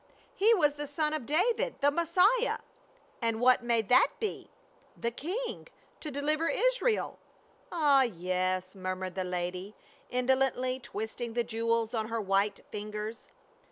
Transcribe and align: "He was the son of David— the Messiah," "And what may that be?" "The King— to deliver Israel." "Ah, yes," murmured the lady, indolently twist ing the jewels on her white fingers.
"He 0.35 0.51
was 0.55 0.77
the 0.77 0.87
son 0.87 1.13
of 1.13 1.27
David— 1.27 1.75
the 1.81 1.91
Messiah," 1.91 2.57
"And 3.21 3.39
what 3.39 3.61
may 3.63 3.83
that 3.83 4.07
be?" 4.19 4.49
"The 4.99 5.11
King— 5.11 5.67
to 6.01 6.09
deliver 6.09 6.47
Israel." 6.49 7.19
"Ah, 7.71 8.01
yes," 8.01 8.73
murmured 8.73 9.13
the 9.13 9.23
lady, 9.23 9.75
indolently 10.09 10.79
twist 10.79 11.21
ing 11.21 11.33
the 11.33 11.43
jewels 11.43 11.93
on 11.93 12.07
her 12.07 12.19
white 12.19 12.61
fingers. 12.71 13.27